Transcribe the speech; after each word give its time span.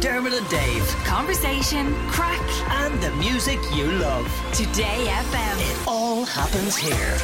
Dermot 0.00 0.32
and 0.32 0.48
Dave, 0.48 0.86
Conversation, 1.04 1.92
crack, 2.08 2.40
and 2.70 3.00
the 3.02 3.10
music 3.16 3.58
you 3.74 3.90
love. 3.90 4.26
Today 4.52 5.06
FM. 5.08 5.58
It 5.58 5.88
all 5.88 6.24
happens 6.24 6.76
here. 6.76 7.18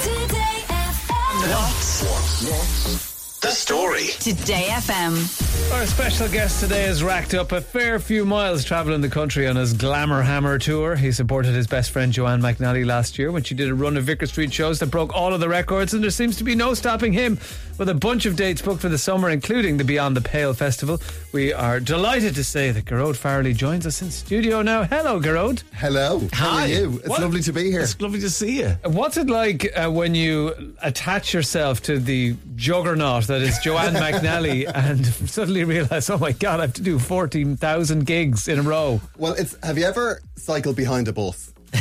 Today 0.00 0.62
FM. 0.68 1.48
What's 1.50 3.09
the 3.40 3.48
story? 3.50 4.08
Today 4.18 4.66
FM. 4.70 5.72
Our 5.72 5.86
special 5.86 6.28
guest 6.28 6.60
today 6.60 6.82
has 6.82 7.02
racked 7.02 7.32
up 7.32 7.52
a 7.52 7.60
fair 7.60 7.98
few 7.98 8.24
miles 8.26 8.64
travelling 8.64 9.00
the 9.00 9.08
country 9.08 9.46
on 9.46 9.56
his 9.56 9.72
Glamour 9.72 10.20
Hammer 10.22 10.58
tour. 10.58 10.94
He 10.96 11.10
supported 11.12 11.54
his 11.54 11.66
best 11.66 11.90
friend 11.90 12.12
Joanne 12.12 12.42
McNally 12.42 12.84
last 12.84 13.18
year 13.18 13.30
when 13.32 13.42
she 13.42 13.54
did 13.54 13.70
a 13.70 13.74
run 13.74 13.96
of 13.96 14.04
Vicar 14.04 14.26
Street 14.26 14.52
shows 14.52 14.78
that 14.80 14.86
broke 14.90 15.14
all 15.14 15.32
of 15.32 15.40
the 15.40 15.48
records, 15.48 15.94
and 15.94 16.02
there 16.02 16.10
seems 16.10 16.36
to 16.36 16.44
be 16.44 16.54
no 16.54 16.74
stopping 16.74 17.12
him 17.14 17.38
with 17.78 17.88
a 17.88 17.94
bunch 17.94 18.26
of 18.26 18.36
dates 18.36 18.60
booked 18.60 18.82
for 18.82 18.90
the 18.90 18.98
summer, 18.98 19.30
including 19.30 19.78
the 19.78 19.84
Beyond 19.84 20.16
the 20.16 20.20
Pale 20.20 20.52
Festival. 20.54 21.00
We 21.32 21.52
are 21.54 21.80
delighted 21.80 22.34
to 22.34 22.44
say 22.44 22.72
that 22.72 22.84
Gearoid 22.84 23.16
Farrelly 23.16 23.54
joins 23.56 23.86
us 23.86 24.02
in 24.02 24.10
studio 24.10 24.60
now. 24.60 24.82
Hello, 24.84 25.18
Gearoid. 25.18 25.62
Hello. 25.74 26.20
How 26.32 26.50
Hi. 26.50 26.64
are 26.64 26.68
you? 26.68 26.98
It's 26.98 27.08
What? 27.08 27.20
lovely 27.22 27.40
to 27.42 27.52
be 27.54 27.70
here. 27.70 27.80
It's 27.80 27.98
lovely 28.00 28.20
to 28.20 28.28
see 28.30 28.58
you. 28.60 28.76
What's 28.84 29.16
it 29.16 29.28
like 29.30 29.70
uh, 29.76 29.90
when 29.90 30.14
you 30.14 30.74
attach 30.82 31.32
yourself 31.32 31.80
to 31.84 31.98
the 31.98 32.36
juggernaut 32.56 33.28
that 33.30 33.42
is 33.42 33.58
Joanne 33.60 33.94
McNally 33.94 34.68
and 34.74 35.06
suddenly 35.06 35.62
realise, 35.62 36.10
oh 36.10 36.18
my 36.18 36.32
God, 36.32 36.58
I 36.58 36.64
have 36.64 36.72
to 36.74 36.82
do 36.82 36.98
14,000 36.98 38.04
gigs 38.04 38.48
in 38.48 38.58
a 38.58 38.62
row? 38.62 39.00
Well, 39.18 39.34
it's 39.34 39.56
have 39.62 39.78
you 39.78 39.84
ever 39.84 40.20
cycled 40.36 40.74
behind 40.74 41.06
a 41.06 41.12
bus? 41.12 41.52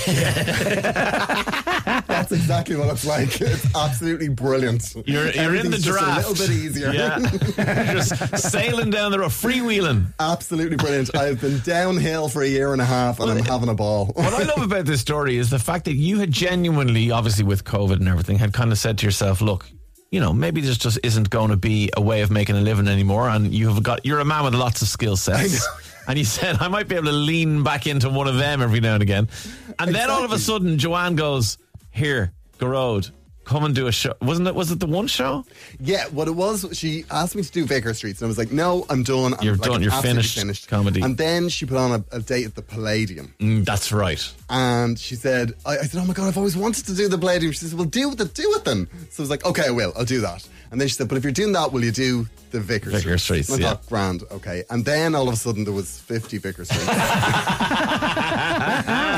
That's 2.06 2.32
exactly 2.32 2.76
what 2.76 2.90
it's 2.90 3.04
like. 3.04 3.42
It's 3.42 3.76
absolutely 3.76 4.28
brilliant. 4.30 4.94
You're, 5.08 5.32
you're 5.32 5.56
in 5.56 5.72
the 5.72 5.78
Everything's 5.78 5.86
just 5.86 5.98
draft. 6.00 6.28
A 6.28 6.30
little 6.30 6.48
bit 6.48 6.56
easier. 6.56 6.94
Yeah. 6.94 7.18
Just 7.94 8.52
sailing 8.52 8.92
down 8.92 9.12
the 9.12 9.18
road, 9.20 9.32
freewheeling. 9.32 10.14
absolutely 10.20 10.78
brilliant. 10.78 11.16
I've 11.16 11.42
been 11.42 11.58
downhill 11.62 12.30
for 12.30 12.44
a 12.44 12.48
year 12.48 12.74
and 12.74 12.82
a 12.82 12.86
half 12.86 13.20
and 13.20 13.32
I'm 13.32 13.44
having 13.44 13.70
a 13.70 13.74
ball. 13.74 14.14
What 14.20 14.34
I 14.34 14.44
love 14.44 14.62
about 14.62 14.86
this 14.86 15.02
story 15.02 15.38
is 15.38 15.50
the 15.50 15.58
fact 15.58 15.86
that 15.86 15.96
you 15.96 16.20
had 16.20 16.32
genuinely, 16.32 17.10
obviously 17.10 17.44
with 17.44 17.64
COVID 17.64 17.94
and 17.94 18.08
everything, 18.08 18.38
had 18.38 18.54
kind 18.54 18.72
of 18.72 18.78
said 18.78 19.00
to 19.00 19.08
yourself, 19.08 19.42
look, 19.42 19.66
you 20.12 20.20
know, 20.20 20.34
maybe 20.34 20.62
this 20.62 20.78
just 20.78 21.00
isn't 21.04 21.30
going 21.30 21.50
to 21.50 21.58
be 21.58 21.92
a 21.96 22.02
way 22.02 22.22
of 22.22 22.32
making 22.32 22.56
a 22.56 22.62
living 22.62 22.88
anymore. 22.88 23.30
And 23.30 23.54
you 23.54 23.70
have 23.70 23.84
got, 23.84 24.06
you're 24.06 24.20
a 24.20 24.26
man 24.26 24.44
with 24.44 24.56
lots 24.56 24.82
of 24.82 24.88
skill 24.88 25.16
sets. 25.16 25.68
And 26.08 26.18
you 26.18 26.26
said, 26.26 26.58
I 26.60 26.70
might 26.70 26.88
be 26.88 26.96
able 26.96 27.06
to 27.06 27.12
lean 27.12 27.62
back 27.62 27.86
into 27.86 28.10
one 28.10 28.28
of 28.28 28.36
them 28.36 28.64
every 28.64 28.80
now 28.80 28.96
and 28.96 29.04
again. 29.04 29.30
And 29.78 29.94
then 29.96 30.10
all 30.10 30.26
of 30.26 30.32
a 30.32 30.40
sudden, 30.40 30.80
Joanne 30.80 31.16
goes, 31.16 31.60
here, 31.92 32.34
Gearoid, 32.58 33.12
come 33.50 33.64
and 33.66 33.74
do 33.74 33.88
a 33.88 33.92
show. 33.92 34.14
Wasn't 34.22 34.48
it, 34.48 34.54
was 34.56 34.70
it 34.72 34.80
the 34.80 34.86
one 34.86 35.08
show? 35.08 35.44
Yeah, 35.80 36.06
what 36.12 36.28
it 36.28 36.36
was, 36.36 36.66
she 36.74 37.04
asked 37.10 37.36
me 37.36 37.42
to 37.44 37.52
do 37.52 37.66
Vicar 37.66 37.94
Streets, 37.94 38.22
and 38.22 38.28
I 38.28 38.30
was 38.30 38.38
like, 38.38 38.52
"No, 38.52 38.86
I'm 38.90 39.02
done. 39.04 39.34
I'm 39.34 39.44
You're 39.44 39.56
like, 39.56 39.70
done. 39.70 39.82
You're 39.82 39.92
absolutely 39.92 40.24
finished 40.24 40.68
comedy. 40.70 41.02
And 41.02 41.18
then 41.18 41.50
she 41.50 41.66
put 41.66 41.78
on 41.78 41.92
a, 41.92 42.16
a 42.18 42.20
date 42.20 42.46
at 42.46 42.56
the 42.56 42.62
Palladium, 42.62 43.34
Mm, 43.40 43.66
that's 43.66 43.92
right. 43.92 44.24
and 44.50 44.98
she 45.00 45.16
said, 45.16 45.54
I, 45.66 45.80
I 45.80 45.82
said, 45.84 46.00
"Oh 46.02 46.06
my 46.06 46.14
god, 46.14 46.28
I've 46.28 46.38
always 46.38 46.56
wanted 46.56 46.86
to 46.86 46.94
do 46.96 47.08
the 47.10 47.18
Palladium." 47.18 47.52
She 47.52 47.66
said, 47.66 47.74
"Well, 47.78 47.86
do 47.88 48.10
with 48.10 48.22
it, 48.22 48.34
do 48.34 48.54
it 48.56 48.64
then." 48.66 48.88
So 49.10 49.22
I 49.22 49.24
was 49.24 49.30
like, 49.30 49.44
"Okay, 49.46 49.66
I 49.68 49.72
will. 49.72 49.92
I'll 49.98 50.06
do 50.06 50.22
that." 50.22 50.48
And 50.72 50.80
then 50.80 50.88
she 50.88 50.94
said, 50.94 51.08
"But 51.08 51.18
if 51.18 51.24
you're 51.24 51.34
doing 51.34 51.54
that, 51.54 51.72
will 51.74 51.84
you 51.84 51.92
do 51.92 52.28
the 52.52 52.60
Vicar, 52.60 52.90
Vicar 52.92 53.18
Streets, 53.20 53.52
I 53.52 53.58
yeah. 53.58 53.78
grand, 53.88 54.24
okay. 54.32 54.64
And 54.72 54.84
then 54.84 55.14
all 55.14 55.28
of 55.28 55.34
a 55.36 55.38
sudden 55.38 55.66
there 55.66 55.74
was 55.74 56.00
50 56.00 56.40
Vicar 56.40 56.66
Streets. 56.66 56.84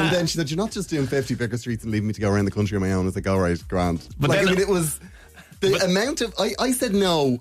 and 0.01 0.15
then 0.15 0.27
she 0.27 0.37
said, 0.37 0.49
"You're 0.51 0.57
not 0.57 0.71
just 0.71 0.89
doing 0.89 1.07
50 1.07 1.33
Vicar 1.35 1.57
Streets 1.57 1.83
and 1.83 1.91
leaving 1.91 2.07
me 2.07 2.13
to 2.13 2.21
go 2.21 2.29
around 2.29 2.45
the 2.45 2.51
country 2.51 2.75
on 2.75 2.81
my 2.81 2.91
own." 2.93 3.03
I 3.03 3.05
was 3.05 3.15
like, 3.15 3.27
"All 3.27 3.39
right, 3.39 3.61
Grant." 3.67 4.07
But 4.19 4.29
like, 4.29 4.39
then- 4.39 4.47
I 4.47 4.51
mean, 4.51 4.59
it 4.61 4.67
was 4.67 4.99
the 5.59 5.75
amount 5.85 6.21
of 6.21 6.33
I, 6.39 6.53
I 6.59 6.71
said 6.71 6.93
no 6.93 7.39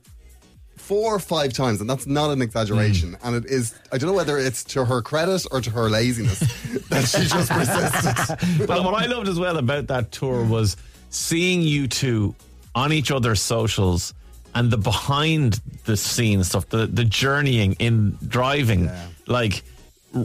four 0.76 1.14
or 1.14 1.18
five 1.20 1.52
times, 1.52 1.80
and 1.80 1.88
that's 1.88 2.06
not 2.06 2.30
an 2.30 2.42
exaggeration. 2.42 3.12
Hmm. 3.14 3.26
And 3.34 3.44
it 3.44 3.50
is, 3.50 3.74
I 3.92 3.98
don't 3.98 4.10
know 4.10 4.16
whether 4.16 4.38
it's 4.38 4.64
to 4.64 4.84
her 4.84 5.00
credit 5.02 5.46
or 5.52 5.60
to 5.60 5.70
her 5.70 5.88
laziness 5.88 6.40
that 6.88 7.06
she 7.06 7.26
just 7.28 7.50
persisted. 7.50 8.68
Well, 8.68 8.82
what 8.90 8.94
I 9.00 9.06
loved 9.06 9.28
as 9.28 9.38
well 9.38 9.56
about 9.58 9.86
that 9.88 10.10
tour 10.10 10.42
was 10.44 10.76
seeing 11.10 11.62
you 11.62 11.86
two 11.86 12.34
on 12.74 12.92
each 12.92 13.10
other's 13.12 13.40
socials 13.40 14.14
and 14.54 14.70
the 14.70 14.78
behind 14.78 15.60
the 15.84 15.96
scenes 15.96 16.48
stuff, 16.48 16.68
the 16.70 16.86
the 16.86 17.04
journeying 17.04 17.74
in 17.74 18.18
driving, 18.26 18.86
Yeah. 18.86 19.06
like 19.28 19.62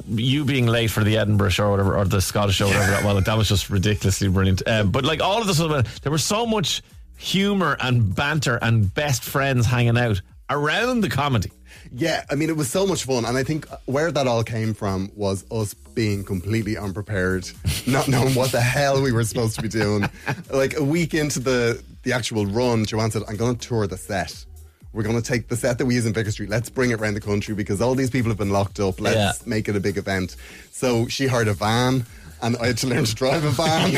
you 0.08 0.46
being 0.46 0.66
late 0.68 0.90
for 0.90 1.04
the 1.04 1.18
Edinburgh 1.18 1.50
show 1.50 1.66
or 1.66 1.72
whatever, 1.72 1.98
or 1.98 2.06
the 2.06 2.22
Scottish 2.22 2.56
show, 2.56 2.68
or 2.68 2.74
whatever. 2.74 3.06
Well, 3.06 3.22
that 3.22 3.38
was 3.38 3.48
just 3.48 3.70
ridiculously 3.70 4.28
brilliant. 4.28 4.68
Um, 4.68 4.92
but 4.92 5.04
like 5.04 5.22
all 5.22 5.42
of 5.42 5.48
the 5.48 5.54
stuff, 5.54 6.02
there 6.02 6.12
was 6.12 6.24
so 6.24 6.46
much 6.46 6.82
humor 7.18 7.78
and 7.80 8.16
banter 8.16 8.58
and 8.62 8.94
best 8.94 9.24
friends 9.24 9.66
hanging 9.66 9.98
out 9.98 10.22
around 10.50 11.02
the 11.02 11.10
comedy. 11.10 11.52
Yeah, 11.92 12.24
I 12.30 12.36
mean, 12.36 12.50
it 12.50 12.58
was 12.58 12.70
so 12.70 12.86
much 12.86 13.04
fun. 13.04 13.26
And 13.26 13.38
I 13.38 13.44
think 13.44 13.68
where 13.86 14.12
that 14.12 14.28
all 14.28 14.44
came 14.44 14.74
from 14.74 15.12
was 15.16 15.46
us 15.52 15.74
being 15.74 16.24
completely 16.24 16.78
unprepared, 16.78 17.50
not 17.88 18.08
knowing 18.08 18.36
what 18.36 18.52
the 18.52 18.62
hell 18.62 19.02
we 19.02 19.12
were 19.12 19.24
supposed 19.24 19.56
to 19.56 19.62
be 19.62 19.70
doing. 19.70 20.10
like 20.52 20.78
a 20.78 20.84
week 20.84 21.14
into 21.14 21.40
the, 21.40 21.82
the 22.04 22.14
actual 22.14 22.46
run, 22.46 22.86
Joanne 22.86 23.12
said, 23.12 23.24
I'm 23.28 23.38
going 23.38 23.56
to 23.56 23.68
tour 23.68 23.88
the 23.88 23.98
set. 23.98 24.46
We're 24.96 25.04
going 25.04 25.22
to 25.22 25.22
take 25.22 25.50
the 25.50 25.58
set 25.58 25.78
that 25.78 25.86
we 25.86 25.96
use 25.96 26.06
in 26.06 26.14
Vicar 26.14 26.32
Street. 26.32 26.48
Let's 26.50 26.70
bring 26.70 26.92
it 26.92 27.02
around 27.02 27.16
the 27.16 27.22
country 27.22 27.54
because 27.54 27.82
all 27.82 27.96
these 27.96 28.10
people 28.10 28.32
have 28.32 28.38
been 28.38 28.50
locked 28.52 28.80
up. 28.80 29.02
Let's 29.02 29.18
Yeah. 29.18 29.34
make 29.46 29.68
it 29.68 29.76
a 29.76 29.80
big 29.82 29.98
event. 29.98 30.38
So 30.72 31.06
she 31.10 31.28
hired 31.28 31.50
a 31.50 31.54
van. 31.54 32.06
And 32.46 32.56
I 32.58 32.68
had 32.68 32.78
to 32.78 32.88
learn 32.88 33.06
to 33.06 33.16
drive 33.16 33.44
a 33.44 33.50
van. 33.50 33.92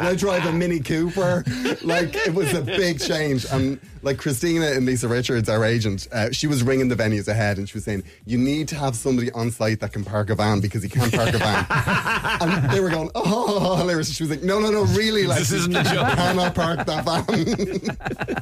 I 0.00 0.14
drive 0.18 0.44
a 0.46 0.52
Mini 0.52 0.80
Cooper. 0.80 1.44
Like 1.82 2.16
it 2.16 2.34
was 2.34 2.52
a 2.54 2.60
big 2.60 2.98
change. 2.98 3.46
And 3.52 3.78
like 4.02 4.18
Christina 4.18 4.66
and 4.66 4.86
Lisa 4.86 5.08
Richards, 5.08 5.48
our 5.48 5.64
agent, 5.64 6.08
uh, 6.12 6.30
she 6.32 6.46
was 6.46 6.62
ringing 6.62 6.88
the 6.88 6.96
venues 6.96 7.28
ahead, 7.28 7.58
and 7.58 7.68
she 7.68 7.76
was 7.76 7.84
saying, 7.84 8.02
"You 8.24 8.38
need 8.38 8.68
to 8.68 8.76
have 8.76 8.96
somebody 8.96 9.30
on 9.32 9.50
site 9.50 9.80
that 9.80 9.92
can 9.92 10.04
park 10.04 10.30
a 10.30 10.34
van 10.34 10.60
because 10.60 10.82
he 10.82 10.88
can't 10.88 11.12
park 11.12 11.34
a 11.34 11.38
van." 11.38 11.66
and 12.40 12.70
they 12.70 12.80
were 12.80 12.90
going, 12.90 13.10
"Oh, 13.14 13.76
hilarious!" 13.76 14.10
She 14.12 14.22
was 14.22 14.30
like, 14.30 14.42
"No, 14.42 14.58
no, 14.58 14.70
no, 14.70 14.84
really, 14.84 15.26
like 15.26 15.40
This 15.40 15.52
isn't 15.52 15.76
a 15.76 15.84
joke." 15.84 16.08
Cannot 16.16 16.54
park 16.54 16.86
that 16.86 17.04
van." 17.04 17.28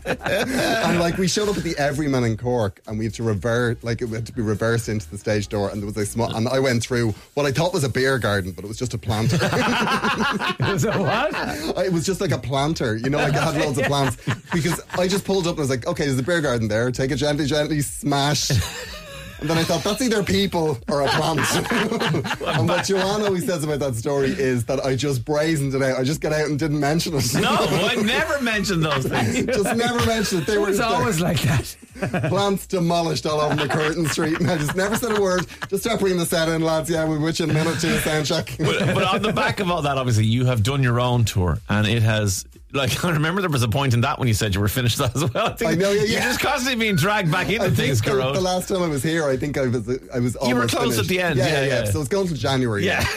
and 0.89 0.99
like 1.01 1.19
we 1.19 1.29
showed 1.29 1.49
up 1.49 1.57
at 1.57 1.65
the 1.65 1.77
Everyman 1.77 2.25
in 2.25 2.37
Cork, 2.37 2.81
and 2.87 2.99
we 2.99 3.07
had 3.07 3.15
to 3.15 3.23
revert, 3.23 3.83
like 3.83 4.01
it 4.01 4.09
had 4.09 4.27
to 4.27 4.33
be 4.33 4.43
reversed 4.43 4.89
into 4.89 5.11
the 5.11 5.19
stage 5.19 5.49
door, 5.49 5.71
and 5.71 5.81
there 5.81 5.87
was 5.87 5.97
a 5.97 6.07
small, 6.07 6.35
and 6.35 6.49
I 6.49 6.61
went 6.61 6.83
through 6.83 7.15
what 7.35 7.47
I 7.47 7.53
thought 7.53 7.75
was 7.75 7.85
a 7.85 7.89
beer 7.99 8.19
garden, 8.19 8.53
but 8.53 8.65
it 8.65 8.69
was 8.69 8.77
just 8.79 8.95
a 8.95 8.99
planter. 8.99 9.37
Was 10.61 10.85
it 10.85 10.95
what? 10.95 11.35
it 11.85 11.93
was 11.93 12.07
just 12.07 12.21
like 12.21 12.31
a 12.31 12.39
planter, 12.39 12.97
you 12.97 13.11
know, 13.11 13.19
like 13.19 13.35
it 13.35 13.43
had 13.43 13.57
loads 13.57 13.79
of 13.79 13.87
plants. 13.87 14.17
Because 14.53 14.81
I 14.97 15.09
just 15.09 15.25
pulled 15.25 15.47
up 15.49 15.53
and 15.55 15.61
I 15.61 15.63
was 15.63 15.71
like, 15.71 15.87
okay, 15.87 16.05
there's 16.07 16.19
a 16.19 16.23
beer 16.23 16.41
garden 16.41 16.69
there. 16.69 16.93
Take 16.93 17.11
it 17.11 17.17
gently, 17.17 17.47
gently, 17.47 17.81
smash. 17.81 18.51
And 19.41 19.49
then 19.49 19.57
I 19.59 19.63
thought, 19.65 19.83
that's 19.85 20.01
either 20.03 20.23
people 20.25 20.79
or 20.89 21.03
a 21.03 21.09
plant. 21.09 21.41
and 22.43 22.69
what 22.69 22.85
Joanne 22.87 23.23
always 23.23 23.47
says 23.47 23.63
about 23.65 23.79
that 23.81 23.95
story 23.95 24.31
is 24.31 24.65
that 24.67 24.85
I 24.85 24.95
just 24.97 25.25
brazened 25.25 25.75
it 25.75 25.83
out. 25.83 25.99
I 25.99 26.03
just 26.05 26.21
got 26.21 26.33
out 26.33 26.47
and 26.49 26.59
didn't 26.59 26.81
mention 26.81 27.15
it. 27.15 27.35
No, 27.35 27.55
I 27.57 27.95
never 28.05 28.41
mentioned 28.43 28.85
those 28.85 29.07
things. 29.07 29.47
just 29.47 29.77
never 29.77 30.05
mentioned 30.07 30.43
it. 30.43 30.47
They 30.47 30.55
It 30.55 30.61
were 30.61 30.67
was 30.69 30.81
always 30.81 31.21
like 31.21 31.41
that. 31.43 31.77
plants 32.29 32.67
demolished 32.67 33.27
all 33.27 33.41
over 33.41 33.55
MacCurtain 33.55 34.09
Street. 34.09 34.41
And 34.41 34.51
I 34.51 34.57
just 34.59 34.75
never 34.77 34.97
said 34.97 35.17
a 35.17 35.21
word. 35.21 35.47
Just 35.69 35.85
start 35.85 36.01
bringing 36.01 36.19
the 36.19 36.27
set 36.27 36.49
in, 36.49 36.63
lads. 36.63 36.91
Yeah, 36.91 37.05
we'll 37.05 37.21
witch 37.21 37.41
in 37.41 37.51
a 37.51 37.55
minute 37.55 37.79
to 37.81 37.97
a 37.97 38.01
sound 38.01 38.27
check. 38.27 38.55
but, 38.59 38.79
but 38.95 39.05
on 39.05 39.23
the 39.23 39.33
back 39.33 39.61
of 39.61 39.71
all 39.71 39.83
that, 39.83 39.99
obviously, 39.99 40.27
you 40.27 40.47
have 40.47 40.63
done 40.63 40.83
your 40.83 41.01
own 41.01 41.25
tour, 41.25 41.59
and 41.69 41.87
it 41.87 42.03
has. 42.03 42.45
Like 42.73 43.03
I 43.05 43.11
remember, 43.12 43.41
there 43.41 43.49
was 43.51 43.62
a 43.62 43.69
point 43.69 43.95
in 43.95 44.03
that 44.03 44.19
when 44.19 44.29
you 44.29 44.34
said 44.34 44.55
you 44.55 44.61
were 44.61 44.69
finished 44.69 44.99
that 44.99 45.17
as 45.17 45.33
well. 45.33 45.47
I, 45.47 45.53
think 45.56 45.71
I 45.71 45.75
know, 45.75 45.91
yeah, 45.91 46.03
You're 46.03 46.06
yeah. 46.11 46.21
just 46.25 46.41
constantly 46.41 46.79
being 46.84 46.97
dragged 46.97 47.33
back 47.33 47.49
into 47.49 47.71
things, 47.71 48.01
think 48.01 48.17
the, 48.17 48.41
last 48.41 48.69
time 48.69 48.83
I 48.83 48.89
was 48.89 49.03
here, 49.03 49.27
I 49.27 49.37
think 49.39 49.56
I 49.56 49.67
was 49.67 49.89
I 50.12 50.19
was 50.19 50.37
almost 50.37 50.49
You 50.49 50.55
were 50.55 50.67
close 50.67 50.99
at 50.99 51.06
the 51.06 51.21
end, 51.21 51.39
yeah, 51.39 51.65
yeah. 51.65 51.84
So 51.84 52.01
it's 52.01 52.09
going 52.09 52.29
to 52.29 52.34
January. 52.34 52.84
yeah. 52.84 53.05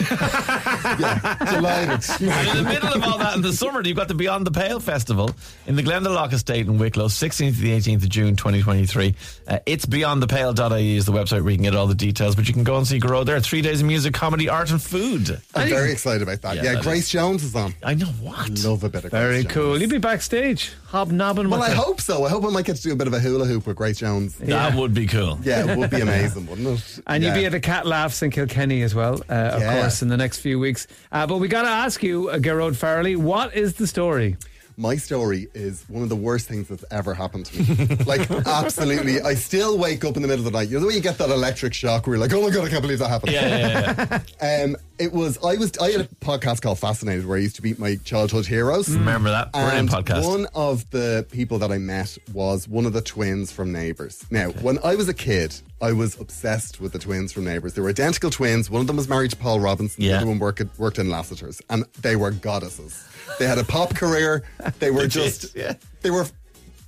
yeah, 0.98 1.36
delighted. 1.52 2.10
and 2.20 2.48
in 2.48 2.64
the 2.64 2.70
middle 2.70 2.92
of 2.94 3.02
all 3.02 3.18
that, 3.18 3.36
in 3.36 3.42
the 3.42 3.52
summer, 3.52 3.82
you've 3.84 3.96
got 3.96 4.08
the 4.08 4.14
Beyond 4.14 4.46
the 4.46 4.50
Pale 4.50 4.80
Festival 4.80 5.30
in 5.66 5.76
the 5.76 5.82
Glendalough 5.82 6.32
Estate 6.32 6.66
in 6.66 6.78
Wicklow, 6.78 7.06
16th 7.08 7.54
to 7.56 7.60
the 7.60 7.72
18th 7.72 8.02
of 8.04 8.08
June 8.08 8.36
2023. 8.36 9.14
Uh, 9.48 9.58
it's 9.66 9.84
beyondthepale.ie 9.86 10.96
is 10.96 11.04
the 11.06 11.12
website 11.12 11.42
where 11.42 11.50
you 11.50 11.56
can 11.58 11.64
get 11.64 11.74
all 11.74 11.86
the 11.86 11.94
details, 11.94 12.34
but 12.36 12.48
you 12.48 12.54
can 12.54 12.64
go 12.64 12.76
and 12.78 12.86
see 12.86 12.98
Gearoid 12.98 13.26
there. 13.26 13.40
Three 13.40 13.60
days 13.62 13.80
of 13.80 13.86
music, 13.86 14.14
comedy, 14.14 14.48
art, 14.48 14.70
and 14.70 14.80
food. 14.82 15.40
I'm 15.54 15.68
very 15.68 15.92
excited 15.92 16.22
about 16.22 16.40
that. 16.42 16.56
Yeah, 16.56 16.62
Yeah, 16.62 16.72
that 16.74 16.82
Grace 16.82 17.04
is- 17.04 17.10
Jones 17.10 17.44
is 17.44 17.54
on. 17.54 17.74
I 17.82 17.94
know 17.94 18.06
what. 18.06 18.48
Love 18.64 18.84
a 18.84 18.88
bit 18.88 19.04
of 19.04 19.10
Very 19.10 19.41
Grace 19.44 19.54
cool. 19.54 19.80
You'll 19.80 19.90
be 19.90 19.98
backstage, 19.98 20.72
hobnobbing 20.88 21.48
Well, 21.50 21.60
with 21.60 21.68
I 21.70 21.74
the- 21.74 21.80
hope 21.80 22.00
so. 22.00 22.24
I 22.24 22.28
hope 22.28 22.44
I 22.44 22.48
might 22.50 22.64
get 22.64 22.76
to 22.76 22.82
do 22.82 22.92
a 22.92 22.96
bit 22.96 23.06
of 23.06 23.14
a 23.14 23.20
hula 23.20 23.44
hoop 23.44 23.66
with 23.66 23.76
Grace 23.76 23.98
Jones. 23.98 24.36
Yeah, 24.40 24.70
That 24.70 24.74
would 24.78 24.94
be 24.94 25.06
cool. 25.06 25.38
Yeah, 25.42 25.70
it 25.72 25.78
would 25.78 25.90
be 25.90 26.00
amazing, 26.08 26.46
wouldn't 26.46 26.66
it? 26.68 27.00
And 27.06 27.22
yeah. 27.22 27.30
you'll 27.30 27.38
be 27.40 27.46
at 27.46 27.52
the 27.52 27.60
Cat 27.60 27.86
Laughs 27.86 28.22
in 28.22 28.30
Kilkenny 28.30 28.82
as 28.82 28.94
well, 28.94 29.20
uh, 29.28 29.32
of 29.32 29.60
Yeah. 29.62 29.80
course, 29.80 30.02
in 30.02 30.08
the 30.08 30.16
next 30.16 30.38
few 30.40 30.58
weeks. 30.58 30.86
Uh, 31.10 31.26
but 31.26 31.38
we 31.38 31.48
got 31.48 31.62
to 31.62 31.68
ask 31.68 32.02
you, 32.02 32.28
uh, 32.28 32.38
Gearoid 32.38 32.72
Farrelly, 32.76 33.16
what 33.16 33.54
is 33.54 33.74
the 33.74 33.86
story? 33.86 34.36
My 34.78 34.96
story 34.96 35.48
is 35.52 35.84
one 35.88 36.02
of 36.02 36.08
the 36.08 36.16
worst 36.16 36.48
things 36.48 36.66
that's 36.66 36.84
ever 36.90 37.12
happened 37.12 37.44
to 37.46 37.58
me. 37.62 37.94
like, 38.06 38.30
absolutely. 38.30 39.20
I 39.20 39.34
still 39.34 39.76
wake 39.76 40.02
up 40.02 40.16
in 40.16 40.22
the 40.22 40.28
middle 40.28 40.46
of 40.46 40.50
the 40.50 40.58
night. 40.58 40.68
You 40.70 40.76
know 40.76 40.80
the 40.80 40.86
way 40.88 40.94
you 40.94 41.00
get 41.02 41.18
that 41.18 41.28
electric 41.28 41.74
shock 41.74 42.06
where 42.06 42.16
you're 42.16 42.22
like, 42.26 42.32
oh 42.32 42.40
my 42.42 42.48
God, 42.48 42.64
I 42.66 42.70
can't 42.70 42.80
believe 42.80 42.98
that 43.00 43.08
happened. 43.10 43.32
Yeah, 43.32 43.48
yeah, 43.48 44.20
yeah. 44.40 44.64
Um, 44.64 44.76
it 45.02 45.12
was 45.12 45.38
I 45.44 45.56
was 45.56 45.72
I 45.78 45.90
had 45.90 46.00
a 46.02 46.04
podcast 46.04 46.62
called 46.62 46.78
Fascinated 46.78 47.26
where 47.26 47.36
I 47.36 47.40
used 47.40 47.56
to 47.56 47.62
meet 47.62 47.78
my 47.78 47.96
childhood 48.04 48.46
heroes. 48.46 48.88
Mm. 48.88 48.98
Remember 48.98 49.30
that? 49.30 49.52
Brilliant 49.52 49.78
And 49.78 49.88
podcast. 49.90 50.24
one 50.26 50.46
of 50.54 50.88
the 50.90 51.26
people 51.30 51.58
that 51.58 51.72
I 51.72 51.78
met 51.78 52.16
was 52.32 52.68
one 52.68 52.86
of 52.86 52.92
the 52.92 53.00
twins 53.02 53.50
from 53.50 53.72
Neighbours. 53.72 54.24
Now, 54.30 54.50
when 54.50 54.78
I 54.84 54.94
was 54.94 55.08
a 55.08 55.14
kid, 55.14 55.54
I 55.80 55.92
was 55.92 56.20
obsessed 56.20 56.80
with 56.80 56.92
the 56.92 56.98
twins 56.98 57.32
from 57.32 57.44
Neighbours. 57.44 57.74
They 57.74 57.82
were 57.82 57.88
identical 57.88 58.30
twins. 58.30 58.70
One 58.70 58.80
of 58.80 58.86
them 58.86 58.96
was 58.96 59.08
married 59.08 59.32
to 59.32 59.36
Paul 59.36 59.58
Robinson. 59.60 60.02
Yeah. 60.04 60.12
The 60.12 60.16
other 60.18 60.26
one 60.26 60.38
worked, 60.38 60.62
worked 60.78 60.98
in 60.98 61.10
Lassiter's. 61.10 61.60
And 61.68 61.84
they 62.00 62.14
were 62.16 62.30
goddesses. 62.30 63.04
They 63.38 63.46
had 63.46 63.58
a 63.58 63.64
pop 63.64 63.94
career. 63.94 64.44
They 64.78 64.90
were 64.90 65.00
They 65.02 65.08
did, 65.08 65.10
just, 65.10 65.56
yeah. 65.56 65.74
they 66.02 66.10
were, 66.10 66.26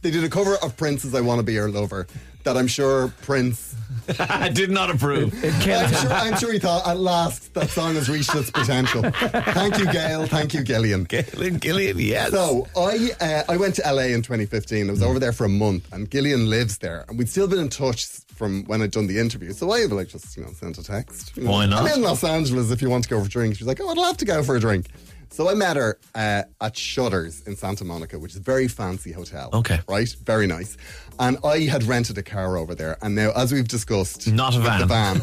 they 0.02 0.10
did 0.12 0.22
a 0.22 0.28
cover 0.28 0.54
of 0.62 0.76
Prince's 0.76 1.14
I 1.14 1.20
Want 1.20 1.40
to 1.40 1.42
Be 1.42 1.54
Your 1.54 1.68
Lover 1.68 2.06
that 2.44 2.56
I'm 2.56 2.66
sure 2.68 3.08
Prince 3.22 3.73
I 4.18 4.48
did 4.48 4.70
not 4.70 4.90
approve. 4.90 5.32
It 5.42 5.52
killed 5.62 5.84
I'm 5.84 5.92
sure, 5.92 6.12
I'm 6.12 6.36
sure 6.38 6.52
he 6.52 6.58
thought 6.58 6.86
at 6.86 6.98
last 6.98 7.52
that 7.54 7.70
song 7.70 7.94
has 7.94 8.08
reached 8.08 8.34
its 8.34 8.50
potential. 8.50 9.02
Thank 9.02 9.78
you, 9.78 9.86
Gayle. 9.92 10.26
Thank 10.26 10.54
you, 10.54 10.62
Gillian. 10.62 11.04
Gillian, 11.04 11.58
Gillian, 11.58 11.98
yes. 11.98 12.30
So 12.30 12.66
I 12.76 13.10
uh, 13.20 13.42
I 13.48 13.56
went 13.56 13.74
to 13.76 13.82
LA 13.82 14.04
in 14.14 14.22
2015. 14.22 14.88
I 14.88 14.90
was 14.90 15.02
over 15.02 15.18
there 15.18 15.32
for 15.32 15.44
a 15.44 15.48
month, 15.48 15.92
and 15.92 16.10
Gillian 16.10 16.50
lives 16.50 16.78
there, 16.78 17.04
and 17.08 17.18
we'd 17.18 17.28
still 17.28 17.48
been 17.48 17.60
in 17.60 17.68
touch 17.68 18.04
from 18.34 18.64
when 18.64 18.82
I'd 18.82 18.90
done 18.90 19.06
the 19.06 19.18
interview. 19.18 19.52
So 19.52 19.70
I 19.72 19.84
like 19.84 20.08
just 20.08 20.36
you 20.36 20.42
know 20.44 20.50
sent 20.52 20.78
a 20.78 20.82
text. 20.82 21.36
you 21.36 21.44
know, 21.44 21.50
Why 21.52 21.66
not? 21.66 21.82
I'm 21.84 21.92
in 21.98 22.02
Los 22.02 22.24
Angeles. 22.24 22.70
If 22.70 22.82
you 22.82 22.90
want 22.90 23.04
to 23.04 23.10
go 23.10 23.20
for 23.20 23.26
a 23.26 23.28
drink, 23.28 23.56
she's 23.56 23.66
like, 23.66 23.80
oh, 23.80 23.88
I'd 23.88 23.96
love 23.96 24.16
to 24.18 24.24
go 24.24 24.42
for 24.42 24.56
a 24.56 24.60
drink. 24.60 24.88
So 25.30 25.48
I 25.50 25.54
met 25.54 25.76
her 25.76 25.98
uh, 26.14 26.44
at 26.60 26.76
Shutters 26.76 27.40
in 27.42 27.56
Santa 27.56 27.84
Monica, 27.84 28.20
which 28.20 28.32
is 28.32 28.36
a 28.38 28.42
very 28.42 28.68
fancy 28.68 29.10
hotel. 29.10 29.50
Okay. 29.52 29.80
right, 29.88 30.08
very 30.24 30.46
nice. 30.46 30.76
And 31.18 31.38
I 31.42 31.60
had 31.62 31.82
rented 31.82 32.18
a 32.18 32.22
car 32.22 32.56
over 32.56 32.74
there, 32.76 32.96
and 33.02 33.16
now 33.16 33.32
as 33.34 33.52
we've 33.52 33.66
discussed, 33.66 34.30
Not 34.32 34.54
a 34.54 34.60
van. 34.60 34.86
van, 34.86 35.20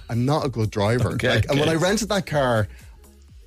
I'm 0.08 0.24
not 0.24 0.46
a 0.46 0.48
good 0.48 0.70
driver. 0.70 1.10
Okay, 1.12 1.28
Like, 1.34 1.50
And 1.50 1.60
when. 1.60 1.68
I 1.68 1.74
rented 1.74 2.08
that 2.08 2.24
car, 2.24 2.66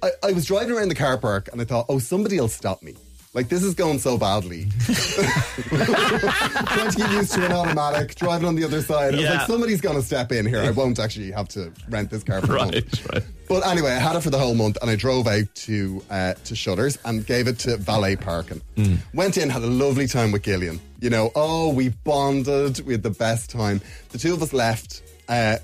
I, 0.03 0.11
I 0.23 0.31
was 0.33 0.45
driving 0.45 0.75
around 0.77 0.89
the 0.89 0.95
car 0.95 1.17
park 1.17 1.49
and 1.51 1.59
I 1.59 1.63
thought, 1.65 1.87
oh, 1.89 1.97
somebody 1.97 2.39
will 2.39 2.49
stop 2.49 2.83
me. 2.83 2.93
Like, 3.35 3.49
this 3.49 3.63
is 3.63 3.73
going 3.73 3.99
so 3.99 4.17
badly. 4.17 4.67
Trying 4.85 6.89
to 6.89 6.95
get 6.95 7.11
used 7.11 7.33
to 7.33 7.45
an 7.45 7.51
automatic, 7.51 8.15
driving 8.15 8.47
on 8.47 8.55
the 8.55 8.63
other 8.63 8.81
side. 8.81 9.13
I 9.13 9.17
was 9.17 9.29
like, 9.29 9.47
somebody's 9.47 9.81
going 9.81 9.97
to 9.97 10.01
step 10.01 10.31
in 10.31 10.45
here. 10.45 10.61
I 10.61 10.71
won't 10.71 10.99
actually 10.99 11.31
have 11.31 11.49
to 11.49 11.69
rent 11.89 12.09
this 12.09 12.23
car 12.23 12.39
for 12.39 12.55
a 12.55 12.59
month. 12.59 12.73
right, 12.73 13.13
right. 13.13 13.23
But 13.49 13.67
anyway, 13.67 13.91
I 13.91 13.99
had 13.99 14.15
it 14.15 14.21
for 14.21 14.29
the 14.29 14.39
whole 14.39 14.55
month, 14.55 14.77
and 14.81 14.89
I 14.89 14.95
drove 14.95 15.27
out 15.27 15.53
to 15.53 16.01
uh, 16.09 16.35
to 16.45 16.55
Shutters 16.55 16.97
and 17.03 17.25
gave 17.25 17.47
it 17.47 17.59
to 17.59 17.75
valet 17.75 18.15
parking. 18.15 18.61
Hmm. 18.77 18.95
Went 19.13 19.37
in, 19.37 19.49
had 19.49 19.63
a 19.63 19.67
lovely 19.67 20.07
time 20.07 20.31
with 20.31 20.43
Gillian. 20.43 20.79
You 21.01 21.09
know, 21.09 21.31
oh, 21.35 21.73
we 21.73 21.89
bonded, 21.89 22.79
we 22.85 22.93
had 22.93 23.03
the 23.03 23.09
best 23.09 23.49
time. 23.49 23.81
The 24.11 24.17
two 24.17 24.33
of 24.33 24.41
us 24.41 24.53
left. 24.53 25.01
Uh, 25.27 25.57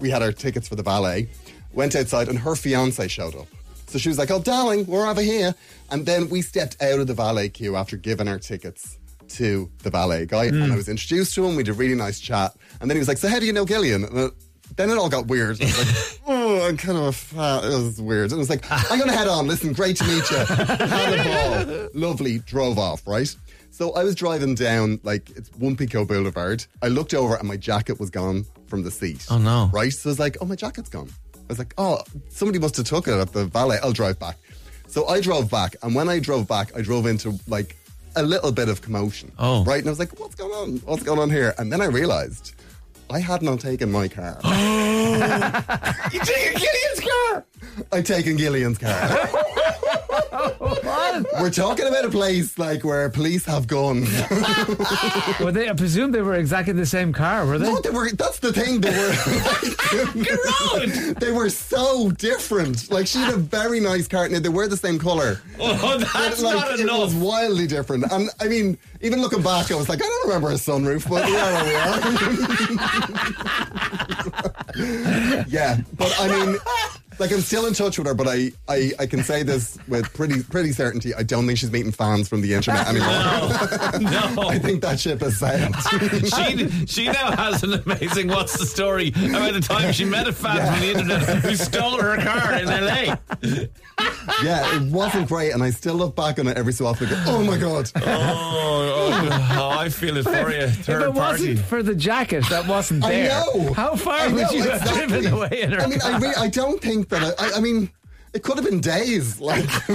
we 0.00 0.08
had 0.08 0.22
our 0.22 0.32
tickets 0.32 0.68
for 0.68 0.74
the 0.74 0.82
valet. 0.82 1.28
Went 1.74 1.94
outside, 1.94 2.28
and 2.28 2.38
her 2.38 2.56
fiance 2.56 3.06
showed 3.08 3.36
up. 3.36 3.46
So 3.90 3.98
she 3.98 4.08
was 4.08 4.18
like, 4.18 4.30
"Oh, 4.30 4.40
darling, 4.40 4.86
we're 4.86 5.06
over 5.08 5.20
here." 5.20 5.54
And 5.90 6.06
then 6.06 6.28
we 6.28 6.42
stepped 6.42 6.80
out 6.80 7.00
of 7.00 7.06
the 7.08 7.14
valet 7.14 7.48
queue 7.48 7.74
after 7.76 7.96
giving 7.96 8.28
our 8.28 8.38
tickets 8.38 8.98
to 9.30 9.70
the 9.82 9.90
valet 9.90 10.26
guy, 10.26 10.44
and 10.46 10.72
I 10.72 10.76
was 10.76 10.88
introduced 10.88 11.34
to 11.34 11.44
him. 11.44 11.56
We 11.56 11.62
did 11.64 11.72
a 11.72 11.74
really 11.74 11.94
nice 11.96 12.20
chat, 12.20 12.54
and 12.80 12.88
then 12.88 12.96
he 12.96 13.00
was 13.00 13.08
like, 13.08 13.18
"So 13.18 13.28
how 13.28 13.38
do 13.40 13.46
you 13.46 13.52
know 13.52 13.64
Gillian?" 13.66 14.04
And, 14.04 14.18
uh, 14.18 14.30
then 14.76 14.90
it 14.90 14.96
all 14.96 15.08
got 15.08 15.26
weird. 15.26 15.60
I 15.60 15.64
was 15.64 15.78
like, 15.78 16.20
oh, 16.28 16.68
I'm 16.68 16.76
kind 16.76 16.96
of 16.96 17.04
a 17.04 17.12
fat. 17.12 17.64
It 17.64 17.68
was 17.70 18.00
weird. 18.00 18.30
It 18.30 18.36
was 18.36 18.48
like, 18.48 18.64
I'm 18.70 18.98
going 18.98 19.10
to 19.10 19.16
head 19.16 19.26
on. 19.26 19.48
Listen, 19.48 19.72
great 19.72 19.96
to 19.96 20.04
meet 20.04 20.30
you. 20.30 20.36
Had 20.36 21.66
a 21.66 21.88
ball. 21.92 22.00
Lovely. 22.08 22.38
Drove 22.38 22.78
off, 22.78 23.04
right? 23.04 23.34
So 23.72 23.92
I 23.94 24.04
was 24.04 24.14
driving 24.14 24.54
down, 24.54 25.00
like, 25.02 25.28
it's 25.30 25.50
One 25.56 25.76
Pico 25.76 26.04
Boulevard. 26.04 26.64
I 26.82 26.86
looked 26.86 27.14
over 27.14 27.34
and 27.34 27.48
my 27.48 27.56
jacket 27.56 27.98
was 27.98 28.10
gone 28.10 28.46
from 28.68 28.84
the 28.84 28.92
seat. 28.92 29.26
Oh, 29.28 29.38
no. 29.38 29.70
Right? 29.72 29.92
So 29.92 30.08
I 30.08 30.12
was 30.12 30.20
like, 30.20 30.36
oh, 30.40 30.44
my 30.44 30.54
jacket's 30.56 30.88
gone. 30.88 31.10
I 31.50 31.52
was 31.52 31.58
like, 31.58 31.74
oh, 31.78 31.98
somebody 32.28 32.60
must 32.60 32.76
have 32.76 32.86
took 32.86 33.08
it 33.08 33.14
at 33.14 33.32
the 33.32 33.46
valet. 33.46 33.78
I'll 33.82 33.90
drive 33.90 34.20
back. 34.20 34.36
So 34.86 35.08
I 35.08 35.20
drove 35.20 35.50
back. 35.50 35.74
And 35.82 35.96
when 35.96 36.08
I 36.08 36.20
drove 36.20 36.46
back, 36.46 36.70
I 36.76 36.80
drove 36.80 37.06
into, 37.06 37.36
like, 37.48 37.76
a 38.14 38.22
little 38.22 38.52
bit 38.52 38.68
of 38.68 38.82
commotion. 38.82 39.32
Oh. 39.36 39.64
Right? 39.64 39.80
And 39.80 39.88
I 39.88 39.90
was 39.90 39.98
like, 39.98 40.20
what's 40.20 40.36
going 40.36 40.52
on? 40.52 40.76
What's 40.84 41.02
going 41.02 41.18
on 41.18 41.28
here? 41.28 41.52
And 41.58 41.72
then 41.72 41.80
I 41.80 41.86
realized 41.86 42.54
I 43.10 43.18
had 43.18 43.42
not 43.42 43.58
taken 43.58 43.90
my 43.90 44.06
car. 44.06 44.38
You 46.12 46.20
take 46.20 46.56
Gillian's 46.56 47.00
car. 47.00 47.44
I 47.90 48.00
taken 48.02 48.36
Gillian's 48.36 48.78
car. 48.78 49.28
We're 51.40 51.50
talking 51.50 51.86
about 51.86 52.04
a 52.04 52.10
place 52.10 52.58
like 52.58 52.84
where 52.84 53.08
police 53.10 53.44
have 53.46 53.66
guns. 53.66 54.08
Were 55.40 55.50
they? 55.52 55.68
I 55.68 55.72
presume 55.74 56.12
they 56.12 56.22
were 56.22 56.34
exactly 56.34 56.72
the 56.74 56.86
same 56.86 57.12
car, 57.12 57.44
were 57.46 57.58
they? 57.58 57.66
no, 57.72 57.80
they 57.80 57.90
were. 57.90 58.10
That's 58.12 58.38
the 58.38 58.52
thing. 58.52 58.80
They 58.80 58.90
were. 58.90 59.12
they 61.20 61.32
were 61.32 61.50
so 61.50 62.10
different. 62.12 62.90
Like 62.90 63.06
she 63.06 63.18
had 63.18 63.34
a 63.34 63.38
very 63.38 63.80
nice 63.80 64.08
car. 64.08 64.28
Now 64.28 64.38
they 64.40 64.48
were 64.48 64.66
the 64.68 64.76
same 64.76 64.98
color. 64.98 65.40
Oh, 65.62 65.98
But, 65.98 66.08
that's 66.14 66.40
like, 66.42 66.56
not 66.56 66.80
it 66.80 66.86
was 66.86 67.14
wildly 67.14 67.66
different. 67.66 68.10
And 68.10 68.30
I 68.40 68.48
mean, 68.48 68.78
even 69.02 69.20
looking 69.20 69.42
back, 69.42 69.70
I 69.70 69.74
was 69.74 69.90
like, 69.90 70.00
I 70.02 70.06
don't 70.06 70.26
remember 70.28 70.48
a 70.50 70.54
sunroof, 70.54 71.06
but 71.08 71.22
are 71.22 71.64
we 71.64 71.74
are. 71.76 72.00
yeah, 75.48 75.76
but 75.98 76.14
I 76.18 76.28
mean, 76.28 76.56
like 77.20 77.32
I'm 77.32 77.40
still 77.40 77.66
in 77.66 77.74
touch 77.74 77.98
with 77.98 78.06
her, 78.06 78.14
but 78.14 78.26
I, 78.26 78.50
I, 78.68 78.92
I 78.98 79.06
can 79.06 79.22
say 79.22 79.42
this 79.42 79.78
with 79.88 80.12
pretty 80.14 80.42
pretty 80.42 80.72
certainty. 80.72 81.14
I 81.14 81.22
don't 81.22 81.46
think 81.46 81.58
she's 81.58 81.70
meeting 81.70 81.92
fans 81.92 82.28
from 82.28 82.40
the 82.40 82.54
internet 82.54 82.88
anymore. 82.88 83.08
No. 84.00 84.42
I 84.48 84.58
think 84.58 84.80
that 84.82 84.98
ship 84.98 85.20
has 85.20 85.36
sailed. 85.36 85.76
she 86.24 86.86
she 86.86 87.04
now 87.06 87.30
has 87.32 87.62
an 87.62 87.74
amazing 87.74 88.28
what's 88.28 88.58
the 88.58 88.64
story 88.64 89.08
about 89.08 89.52
the 89.52 89.60
time 89.60 89.92
she 89.92 90.04
met 90.04 90.26
a 90.26 90.32
fan 90.32 90.56
from 90.72 90.80
the 90.80 90.90
internet 90.90 91.22
who 91.42 91.54
stole 91.54 92.00
her 92.00 92.16
car 92.16 92.54
in 92.54 92.66
LA. 92.66 93.16
yeah, 94.42 94.76
it 94.76 94.90
wasn't 94.90 95.28
great, 95.28 95.52
and 95.52 95.62
I 95.62 95.70
still 95.70 95.94
look 95.94 96.16
back 96.16 96.38
on 96.38 96.46
it 96.48 96.56
every 96.56 96.72
so 96.72 96.86
often. 96.86 97.08
And 97.08 97.24
go, 97.26 97.32
oh 97.32 97.44
my 97.44 97.58
god. 97.58 97.90
Oh, 97.96 98.00
oh, 98.02 99.56
oh, 99.58 99.78
I 99.78 99.88
feel 99.90 100.16
it 100.16 100.24
for 100.24 100.50
you. 100.50 100.58
If 100.60 100.88
it 100.88 100.98
party. 100.98 101.18
wasn't 101.18 101.58
for 101.60 101.82
the 101.82 101.94
jacket 101.94 102.44
that 102.48 102.66
wasn't 102.66 103.02
there. 103.02 103.30
I 103.30 103.44
there, 103.44 103.64
know. 103.66 103.72
how 103.74 103.94
far 103.96 104.20
I 104.20 104.28
would 104.28 104.42
know, 104.42 104.50
you 104.50 104.62
have 104.62 104.84
driven 104.94 105.26
away 105.26 105.62
in 105.62 105.72
her 105.72 105.80
I 105.80 105.86
mean, 105.86 106.00
I, 106.02 106.18
re- 106.18 106.34
I 106.36 106.48
don't 106.48 106.80
think 106.80 107.09
that. 107.10 107.40
I, 107.40 107.48
I, 107.48 107.56
I 107.56 107.60
mean, 107.60 107.90
it 108.32 108.42
could 108.42 108.56
have 108.56 108.64
been 108.64 108.80
days. 108.80 109.40
Like, 109.40 109.68
so 109.68 109.90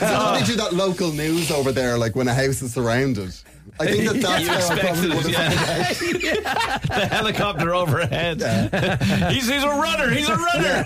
how 0.00 0.38
they 0.38 0.44
do 0.44 0.56
that 0.56 0.70
local 0.72 1.12
news 1.12 1.50
over 1.50 1.72
there, 1.72 1.98
like 1.98 2.14
when 2.14 2.28
a 2.28 2.34
house 2.34 2.62
is 2.62 2.72
surrounded. 2.74 3.34
I 3.78 3.86
think 3.86 4.08
that 4.08 4.22
that's 4.22 4.42
You 4.42 4.48
how 4.48 4.74
I 4.74 4.78
probably 4.80 5.10
expected 5.10 5.14
would 5.14 5.26
it, 5.26 5.34
have 5.34 6.22
yeah. 6.22 6.78
the 7.00 7.06
helicopter 7.14 7.74
overhead. 7.74 8.40
he's, 9.32 9.48
he's 9.48 9.62
a 9.62 9.68
runner. 9.68 10.08
He's 10.10 10.28
a 10.28 10.36
runner. 10.36 10.84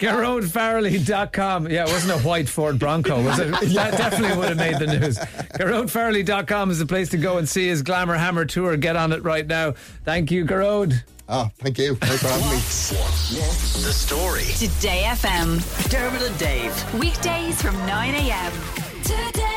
GearoidFarrelly.com. 0.00 1.68
Yeah, 1.70 1.84
it 1.84 1.92
wasn't 1.92 2.20
a 2.20 2.26
white 2.26 2.48
Ford 2.48 2.78
Bronco, 2.78 3.22
was 3.22 3.38
it? 3.38 3.50
That 3.74 3.96
definitely 3.96 4.36
would 4.36 4.48
have 4.48 4.58
made 4.58 4.78
the 4.80 4.86
news. 4.98 5.18
GearoidFarrelly.com 5.18 6.70
is 6.70 6.78
the 6.80 6.86
place 6.86 7.08
to 7.10 7.18
go 7.18 7.38
and 7.38 7.48
see 7.48 7.68
his 7.68 7.82
Glamour 7.82 8.16
Hammer 8.16 8.46
tour. 8.46 8.76
Get 8.76 8.96
on 8.96 9.12
it 9.12 9.22
right 9.22 9.46
now. 9.46 9.72
Thank 10.04 10.30
you, 10.32 10.44
Gearoid. 10.44 11.02
Oh, 11.28 11.48
thank 11.58 11.78
you. 11.78 11.94
Thanks 11.94 12.22
for 12.22 12.28
having 12.28 12.46
me. 12.46 12.56
What's 12.56 13.84
the 13.84 13.92
story? 13.92 14.44
Today 14.58 15.04
FM. 15.06 15.60
Dermot 15.88 16.22
and 16.22 16.38
Dave. 16.38 16.94
Weekdays 16.94 17.60
from 17.62 17.76
9 17.86 18.14
a.m. 18.14 18.52
Today 19.02 19.51